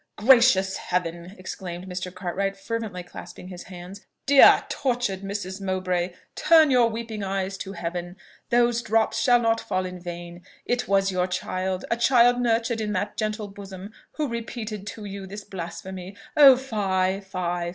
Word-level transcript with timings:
"Gracious 0.17 0.77
Heaven!" 0.77 1.35
exclaimed 1.37 1.85
Mr. 1.85 2.11
Cartwright, 2.11 2.57
fervently 2.57 3.03
clasping 3.03 3.49
his 3.49 3.65
hands, 3.65 4.01
"Dear, 4.25 4.65
tortured 4.67 5.21
Mrs. 5.21 5.61
Mowbray, 5.61 6.15
turn 6.33 6.71
your 6.71 6.87
weeping 6.89 7.21
eyes 7.23 7.55
to 7.59 7.73
Heaven! 7.73 8.17
those 8.49 8.81
drops 8.81 9.19
shall 9.19 9.39
not 9.39 9.61
fall 9.61 9.85
in 9.85 9.99
vain. 9.99 10.43
It 10.65 10.87
was 10.87 11.11
your 11.11 11.27
child 11.27 11.85
a 11.91 11.97
child 11.97 12.41
nurtured 12.41 12.81
in 12.81 12.93
that 12.93 13.15
gentle 13.15 13.49
bosom, 13.49 13.93
who 14.13 14.27
repeated 14.27 14.87
to 14.87 15.05
you 15.05 15.27
this 15.27 15.43
blasphemy? 15.43 16.17
Oh, 16.35 16.57
fie! 16.57 17.19
fie! 17.19 17.69